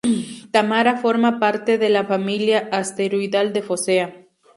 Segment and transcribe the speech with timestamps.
[0.49, 4.15] Tamara forma parte de la familia asteroidal de Focea.